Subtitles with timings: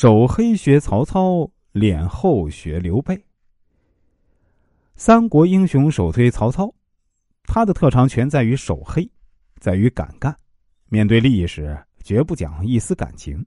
[0.00, 3.22] 手黑学曹操，脸厚学刘备。
[4.96, 6.72] 三国英雄首推曹操，
[7.42, 9.06] 他的特长全在于手黑，
[9.58, 10.34] 在于敢干。
[10.88, 13.44] 面对利益时，绝不讲一丝感情。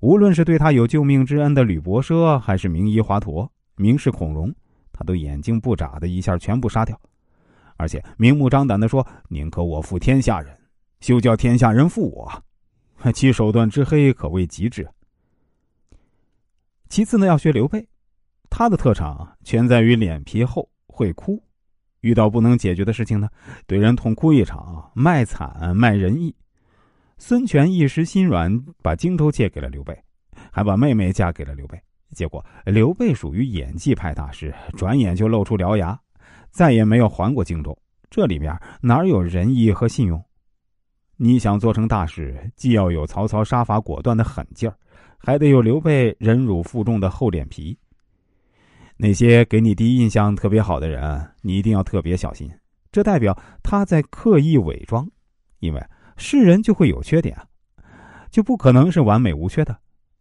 [0.00, 4.54] 无论是对他有救命之恩的吕伯奢，还是名医华佗、名士孔融，
[4.92, 7.00] 他都眼睛不眨的一下全部杀掉，
[7.78, 10.54] 而且明目张胆的说：“宁可我负天下人，
[11.00, 12.30] 休叫天下人负我。”
[13.14, 14.86] 其手段之黑，可谓极致。
[16.88, 17.86] 其次呢，要学刘备，
[18.48, 21.42] 他的特长全在于脸皮厚，会哭。
[22.00, 23.28] 遇到不能解决的事情呢，
[23.66, 26.34] 对人痛哭一场，卖惨卖仁义。
[27.18, 29.98] 孙权一时心软，把荆州借给了刘备，
[30.52, 31.80] 还把妹妹嫁给了刘备。
[32.12, 35.98] 结果刘备属于演技派大师，转眼就露出獠牙，
[36.50, 37.76] 再也没有还过荆州。
[38.08, 40.22] 这里面哪有仁义和信用？
[41.16, 44.76] 你想做成大事，既要有曹操杀伐果断的狠劲儿。
[45.26, 47.76] 还得有刘备忍辱负重的厚脸皮。
[48.96, 52.48] 那些给你第一印象特别好的人，你一定要特别小心，
[52.92, 55.04] 这代表他在刻意伪装。
[55.58, 55.84] 因为
[56.16, 57.36] 是人就会有缺点，
[58.30, 59.76] 就不可能是完美无缺的。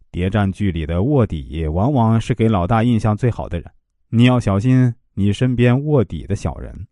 [0.10, 3.72] 谍战剧里的卧底，往往是给老大印象最好的人。
[4.10, 6.88] 你要小心你身边卧底的小人。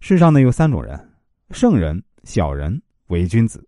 [0.00, 0.98] 世上呢有三种人：
[1.52, 3.64] 圣人、小人、伪君子。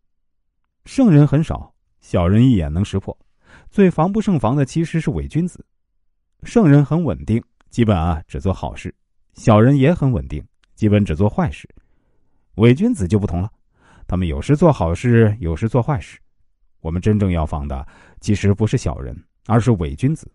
[0.86, 1.71] 圣人很少。
[2.03, 3.17] 小人一眼能识破，
[3.70, 5.64] 最防不胜防的其实是伪君子。
[6.42, 8.91] 圣人很稳定，基本啊只做好事；
[9.34, 11.67] 小人也很稳定，基本只做坏事。
[12.56, 13.48] 伪君子就不同了，
[14.06, 16.19] 他们有时做好事，有时做坏事。
[16.80, 17.86] 我们真正要防的，
[18.20, 20.30] 其实不是小人，而是伪君子。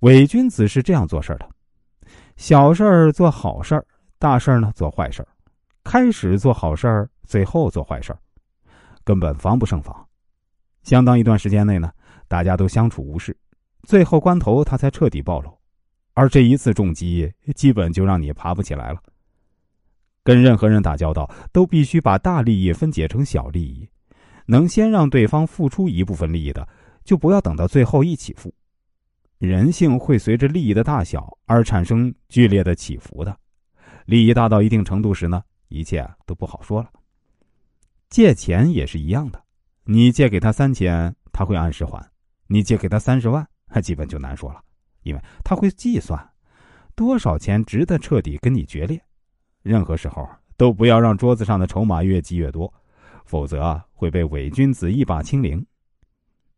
[0.00, 1.48] 伪君子是这样做事的：
[2.36, 3.86] 小事儿做好事儿，
[4.18, 5.28] 大事儿呢做坏事儿。
[5.82, 8.18] 开始做好事儿，最后做坏事儿，
[9.02, 10.03] 根本防不胜防。
[10.84, 11.90] 相当一段时间内呢，
[12.28, 13.36] 大家都相处无事，
[13.82, 15.50] 最后关头他才彻底暴露，
[16.12, 19.02] 而这一次重击，基本就让你爬不起来了。
[20.22, 23.88] 跟任何人打交道，都必须把大利益分解成小利益，
[24.46, 26.66] 能先让对方付出一部分利益的，
[27.04, 28.54] 就不要等到最后一起付。
[29.38, 33.36] 人性会随着利益的大小而产生剧烈的起伏的，
[34.06, 36.88] 利益大到一定程度时呢，一切都不好说了。
[38.08, 39.43] 借钱也是一样的。
[39.84, 42.00] 你借给他三千，他会按时还；
[42.46, 44.60] 你借给他三十万，还 基本就难说了，
[45.02, 46.18] 因为他会计算
[46.94, 49.00] 多少钱值得彻底跟你决裂。
[49.62, 52.72] 任何时候都不要让桌子上的筹码越积越多，
[53.24, 55.64] 否则会被伪君子一把清零。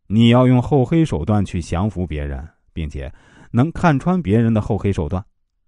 [0.06, 3.12] 你要用厚黑手段去降服别人，并且
[3.50, 5.24] 能看穿别人的厚黑手段，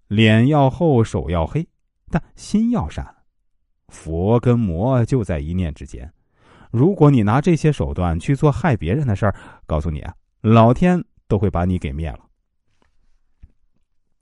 [0.06, 1.66] 脸要厚，手要黑，
[2.10, 3.04] 但心要善。
[3.88, 6.12] 佛跟魔就在一念之间。
[6.70, 9.34] 如果你拿这些手段去做害别人的事儿，
[9.66, 12.18] 告诉你啊，老天都会把你给灭了。